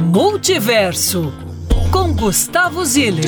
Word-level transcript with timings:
Multiverso 0.00 1.34
com 1.90 2.12
Gustavo 2.14 2.84
Ziller. 2.84 3.24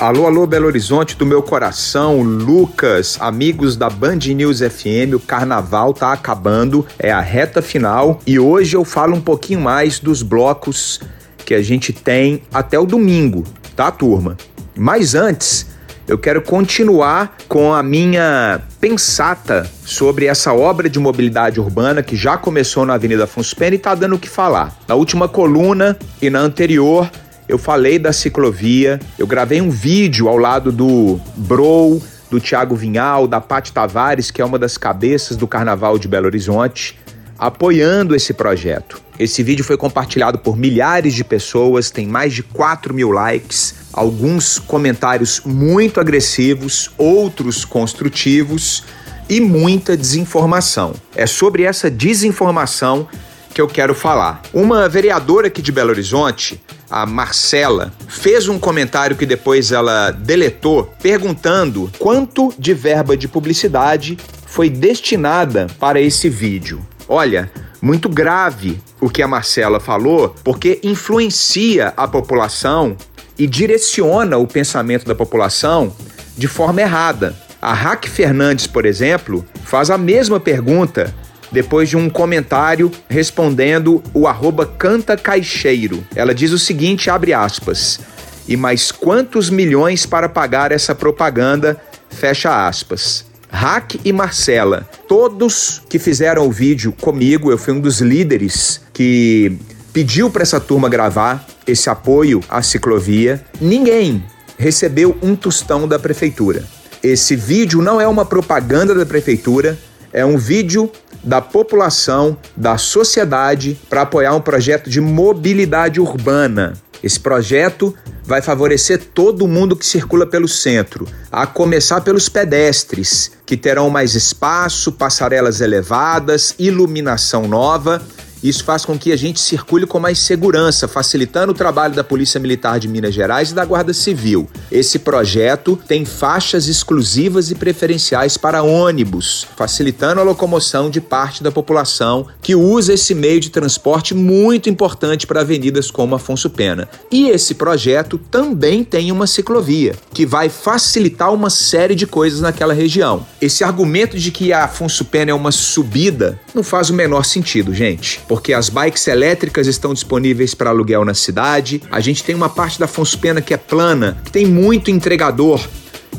Alô, 0.00 0.26
alô, 0.26 0.44
Belo 0.44 0.66
Horizonte 0.66 1.16
do 1.16 1.24
meu 1.24 1.40
coração, 1.40 2.20
Lucas, 2.20 3.16
amigos 3.20 3.76
da 3.76 3.88
Band 3.88 4.16
News 4.16 4.58
FM, 4.58 5.14
o 5.14 5.20
carnaval 5.20 5.94
tá 5.94 6.12
acabando, 6.12 6.84
é 6.98 7.12
a 7.12 7.20
reta 7.20 7.62
final 7.62 8.20
e 8.26 8.40
hoje 8.40 8.76
eu 8.76 8.84
falo 8.84 9.14
um 9.14 9.20
pouquinho 9.20 9.60
mais 9.60 10.00
dos 10.00 10.20
blocos 10.20 11.00
que 11.46 11.54
a 11.54 11.62
gente 11.62 11.92
tem 11.92 12.42
até 12.52 12.76
o 12.76 12.84
domingo, 12.84 13.44
tá, 13.76 13.92
turma? 13.92 14.36
Mas 14.74 15.14
antes, 15.14 15.71
eu 16.06 16.18
quero 16.18 16.42
continuar 16.42 17.36
com 17.48 17.72
a 17.72 17.82
minha 17.82 18.60
pensata 18.80 19.70
sobre 19.84 20.26
essa 20.26 20.52
obra 20.52 20.90
de 20.90 20.98
mobilidade 20.98 21.60
urbana 21.60 22.02
que 22.02 22.16
já 22.16 22.36
começou 22.36 22.84
na 22.84 22.94
Avenida 22.94 23.24
Afonso 23.24 23.54
Pena 23.54 23.76
e 23.76 23.78
tá 23.78 23.94
dando 23.94 24.16
o 24.16 24.18
que 24.18 24.28
falar. 24.28 24.76
Na 24.88 24.94
última 24.94 25.28
coluna 25.28 25.96
e 26.20 26.28
na 26.28 26.40
anterior, 26.40 27.10
eu 27.48 27.58
falei 27.58 27.98
da 27.98 28.12
ciclovia, 28.12 28.98
eu 29.18 29.26
gravei 29.26 29.60
um 29.60 29.70
vídeo 29.70 30.28
ao 30.28 30.36
lado 30.36 30.72
do 30.72 31.20
Bro, 31.36 32.02
do 32.30 32.40
Tiago 32.40 32.74
Vinhal, 32.74 33.28
da 33.28 33.40
Pati 33.40 33.72
Tavares, 33.72 34.30
que 34.30 34.40
é 34.40 34.44
uma 34.44 34.58
das 34.58 34.76
cabeças 34.76 35.36
do 35.36 35.46
Carnaval 35.46 35.98
de 35.98 36.08
Belo 36.08 36.26
Horizonte, 36.26 36.98
apoiando 37.38 38.14
esse 38.14 38.32
projeto. 38.32 39.02
Esse 39.22 39.40
vídeo 39.44 39.64
foi 39.64 39.76
compartilhado 39.76 40.36
por 40.36 40.56
milhares 40.56 41.14
de 41.14 41.22
pessoas, 41.22 41.92
tem 41.92 42.08
mais 42.08 42.34
de 42.34 42.42
4 42.42 42.92
mil 42.92 43.12
likes, 43.12 43.72
alguns 43.92 44.58
comentários 44.58 45.40
muito 45.44 46.00
agressivos, 46.00 46.90
outros 46.98 47.64
construtivos 47.64 48.82
e 49.28 49.40
muita 49.40 49.96
desinformação. 49.96 50.92
É 51.14 51.24
sobre 51.24 51.62
essa 51.62 51.88
desinformação 51.88 53.06
que 53.54 53.60
eu 53.60 53.68
quero 53.68 53.94
falar. 53.94 54.42
Uma 54.52 54.88
vereadora 54.88 55.46
aqui 55.46 55.62
de 55.62 55.70
Belo 55.70 55.90
Horizonte 55.90 56.60
a 56.90 57.06
Marcela, 57.06 57.92
fez 58.08 58.48
um 58.48 58.58
comentário 58.58 59.16
que 59.16 59.24
depois 59.24 59.70
ela 59.70 60.10
deletou, 60.10 60.92
perguntando 61.00 61.90
quanto 61.96 62.52
de 62.58 62.74
verba 62.74 63.16
de 63.16 63.28
publicidade 63.28 64.18
foi 64.44 64.68
destinada 64.68 65.68
para 65.78 66.00
esse 66.00 66.28
vídeo. 66.28 66.84
Olha, 67.08 67.50
muito 67.82 68.08
grave 68.08 68.80
o 69.00 69.10
que 69.10 69.20
a 69.20 69.26
Marcela 69.26 69.80
falou, 69.80 70.34
porque 70.44 70.78
influencia 70.84 71.92
a 71.96 72.06
população 72.06 72.96
e 73.36 73.44
direciona 73.44 74.38
o 74.38 74.46
pensamento 74.46 75.04
da 75.04 75.16
população 75.16 75.92
de 76.38 76.46
forma 76.46 76.80
errada. 76.80 77.36
A 77.60 77.74
Raque 77.74 78.08
Fernandes, 78.08 78.68
por 78.68 78.86
exemplo, 78.86 79.44
faz 79.64 79.90
a 79.90 79.98
mesma 79.98 80.38
pergunta 80.38 81.12
depois 81.50 81.88
de 81.88 81.96
um 81.96 82.08
comentário 82.08 82.90
respondendo 83.08 84.02
o 84.14 84.28
arroba 84.28 84.64
Canta 84.64 85.16
Caixeiro. 85.16 86.06
Ela 86.14 86.34
diz 86.34 86.52
o 86.52 86.58
seguinte, 86.58 87.10
abre 87.10 87.34
aspas, 87.34 88.00
e 88.48 88.56
mais 88.56 88.92
quantos 88.92 89.50
milhões 89.50 90.06
para 90.06 90.28
pagar 90.28 90.72
essa 90.72 90.94
propaganda, 90.94 91.76
fecha 92.08 92.66
aspas. 92.66 93.31
Hack 93.52 94.00
e 94.02 94.12
Marcela, 94.12 94.88
todos 95.06 95.82
que 95.88 95.98
fizeram 95.98 96.46
o 96.46 96.50
vídeo 96.50 96.90
comigo, 96.90 97.50
eu 97.50 97.58
fui 97.58 97.74
um 97.74 97.80
dos 97.80 98.00
líderes 98.00 98.80
que 98.92 99.56
pediu 99.92 100.30
para 100.30 100.42
essa 100.42 100.58
turma 100.58 100.88
gravar 100.88 101.46
esse 101.66 101.90
apoio 101.90 102.40
à 102.48 102.62
ciclovia. 102.62 103.44
Ninguém 103.60 104.24
recebeu 104.58 105.16
um 105.22 105.36
tostão 105.36 105.86
da 105.86 105.98
prefeitura. 105.98 106.64
Esse 107.02 107.36
vídeo 107.36 107.82
não 107.82 108.00
é 108.00 108.08
uma 108.08 108.24
propaganda 108.24 108.94
da 108.94 109.04
prefeitura, 109.04 109.78
é 110.12 110.24
um 110.24 110.38
vídeo 110.38 110.90
da 111.22 111.40
população, 111.40 112.36
da 112.56 112.78
sociedade, 112.78 113.78
para 113.88 114.02
apoiar 114.02 114.34
um 114.34 114.40
projeto 114.40 114.88
de 114.88 115.00
mobilidade 115.00 116.00
urbana. 116.00 116.72
Esse 117.02 117.20
projeto 117.20 117.94
vai 118.24 118.40
favorecer 118.40 119.00
todo 119.12 119.48
mundo 119.48 119.76
que 119.76 119.84
circula 119.84 120.26
pelo 120.26 120.48
centro, 120.48 121.06
a 121.30 121.46
começar 121.46 122.00
pelos 122.00 122.28
pedestres, 122.28 123.32
que 123.44 123.56
terão 123.56 123.90
mais 123.90 124.14
espaço, 124.14 124.92
passarelas 124.92 125.60
elevadas, 125.60 126.54
iluminação 126.58 127.48
nova 127.48 128.00
isso 128.42 128.64
faz 128.64 128.84
com 128.84 128.98
que 128.98 129.12
a 129.12 129.16
gente 129.16 129.38
circule 129.38 129.86
com 129.86 130.00
mais 130.00 130.18
segurança, 130.18 130.88
facilitando 130.88 131.52
o 131.52 131.54
trabalho 131.54 131.94
da 131.94 132.02
Polícia 132.02 132.40
Militar 132.40 132.80
de 132.80 132.88
Minas 132.88 133.14
Gerais 133.14 133.50
e 133.50 133.54
da 133.54 133.64
Guarda 133.64 133.94
Civil. 133.94 134.48
Esse 134.70 134.98
projeto 134.98 135.78
tem 135.86 136.04
faixas 136.04 136.66
exclusivas 136.66 137.50
e 137.50 137.54
preferenciais 137.54 138.36
para 138.36 138.62
ônibus, 138.62 139.46
facilitando 139.56 140.20
a 140.20 140.24
locomoção 140.24 140.90
de 140.90 141.00
parte 141.00 141.42
da 141.42 141.52
população 141.52 142.26
que 142.40 142.54
usa 142.56 142.94
esse 142.94 143.14
meio 143.14 143.40
de 143.40 143.50
transporte 143.50 144.12
muito 144.14 144.68
importante 144.68 145.26
para 145.26 145.42
avenidas 145.42 145.90
como 145.90 146.16
Afonso 146.16 146.50
Pena. 146.50 146.88
E 147.10 147.28
esse 147.28 147.54
projeto 147.54 148.18
também 148.18 148.82
tem 148.82 149.12
uma 149.12 149.26
ciclovia, 149.26 149.94
que 150.12 150.26
vai 150.26 150.48
facilitar 150.48 151.32
uma 151.32 151.50
série 151.50 151.94
de 151.94 152.06
coisas 152.06 152.40
naquela 152.40 152.74
região. 152.74 153.24
Esse 153.40 153.62
argumento 153.62 154.18
de 154.18 154.32
que 154.32 154.52
a 154.52 154.64
Afonso 154.64 155.04
Pena 155.04 155.30
é 155.30 155.34
uma 155.34 155.52
subida 155.52 156.40
não 156.52 156.62
faz 156.62 156.90
o 156.90 156.94
menor 156.94 157.24
sentido, 157.24 157.72
gente 157.72 158.20
porque 158.32 158.54
as 158.54 158.70
bikes 158.70 159.06
elétricas 159.08 159.66
estão 159.66 159.92
disponíveis 159.92 160.54
para 160.54 160.70
aluguel 160.70 161.04
na 161.04 161.12
cidade. 161.12 161.82
A 161.90 162.00
gente 162.00 162.24
tem 162.24 162.34
uma 162.34 162.48
parte 162.48 162.78
da 162.78 162.86
Afonso 162.86 163.18
Pena 163.18 163.42
que 163.42 163.52
é 163.52 163.58
plana, 163.58 164.22
que 164.24 164.32
tem 164.32 164.46
muito 164.46 164.90
entregador 164.90 165.60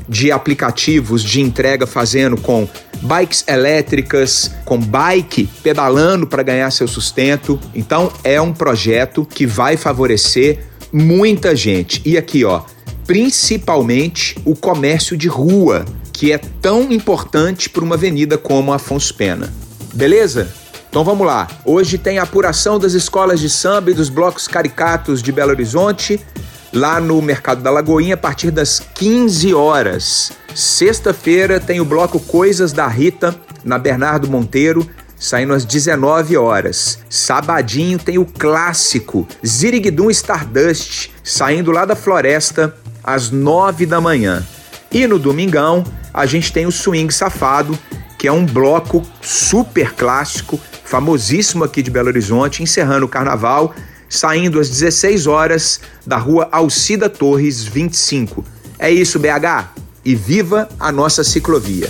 de 0.07 0.31
aplicativos 0.31 1.24
de 1.24 1.41
entrega 1.41 1.88
fazendo 1.88 2.38
com 2.38 2.69
bikes 3.01 3.44
elétricas, 3.47 4.51
com 4.63 4.78
bike 4.78 5.50
pedalando 5.63 6.28
para 6.28 6.44
ganhar 6.44 6.69
seu 6.69 6.88
sustento. 6.88 7.59
Então 7.74 8.13
é 8.24 8.40
um 8.40 8.53
projeto 8.53 9.25
que 9.25 9.47
vai 9.47 9.75
favorecer 9.75 10.68
muita 10.91 11.56
gente. 11.56 12.00
E 12.06 12.16
aqui, 12.16 12.45
ó, 12.45 12.62
principalmente 13.07 14.38
o 14.45 14.56
comércio 14.56 15.18
de 15.18 15.28
rua, 15.28 15.84
que 16.12 16.31
é 16.31 16.38
tão 16.38 16.91
importante 16.91 17.72
para 17.72 17.84
uma 17.84 17.95
avenida 17.95 18.38
como 18.38 18.72
Afonso 18.72 19.16
Pena. 19.16 19.51
Beleza? 19.95 20.62
Então 20.94 21.04
vamos 21.04 21.26
lá. 21.26 21.48
Hoje 21.66 21.98
tem 21.98 22.20
apuração 22.20 22.78
das 22.78 22.94
escolas 22.94 23.40
de 23.40 23.50
samba 23.50 23.90
e 23.90 23.96
dos 23.96 24.09
blocos 24.09 24.48
caricatos 24.48 25.24
de 25.24 25.31
Belo 25.31 25.50
Horizonte, 25.50 26.22
lá 26.72 27.00
no 27.00 27.20
Mercado 27.20 27.64
da 27.64 27.72
Lagoinha, 27.72 28.14
a 28.14 28.18
partir 28.18 28.52
das 28.52 28.80
15 28.94 29.56
horas. 29.56 30.34
Sexta-feira 30.54 31.59
tem 31.59 31.81
o 31.81 31.86
bloco 31.86 32.20
Coisas 32.20 32.72
da 32.72 32.88
Rita, 32.88 33.36
na 33.64 33.80
Bernardo 33.80 34.30
Monteiro, 34.30 34.88
saindo 35.18 35.56
às 35.56 35.66
19 35.66 36.38
horas. 36.38 37.00
Sabadinho 37.10 37.98
tem 37.98 38.20
o 38.20 38.25
clássico 38.25 39.28
Ziriguidum 39.44 40.12
Stardust, 40.12 41.10
saindo 41.24 41.72
lá 41.72 41.86
da 41.86 41.96
floresta 41.96 42.72
às 43.04 43.31
9 43.31 43.88
da 43.88 44.00
manhã. 44.00 44.46
E 44.92 45.08
no 45.08 45.18
domingão, 45.18 45.84
a 46.14 46.28
gente 46.28 46.54
tem 46.54 46.68
o 46.68 46.72
Swing 46.72 47.12
Safado, 47.12 47.75
que 48.20 48.28
é 48.28 48.31
um 48.31 48.46
bloco 48.46 49.02
super 49.24 49.92
clássico 49.96 50.60
famosíssimo 50.94 51.64
aqui 51.64 51.81
de 51.81 51.90
Belo 51.90 52.09
Horizonte, 52.09 52.62
encerrando 52.62 53.08
o 53.08 53.09
carnaval, 53.09 53.74
saindo 54.08 54.59
às 54.59 54.70
16 54.70 55.26
horas 55.26 55.80
da 56.06 56.18
rua 56.18 56.48
Alcida 56.52 57.09
Torres 57.09 57.64
25. 57.64 58.46
É 58.78 58.92
isso, 58.92 59.18
BH, 59.18 59.70
e 60.06 60.14
viva 60.14 60.70
a 60.80 60.92
nossa 60.92 61.24
ciclovia! 61.24 61.90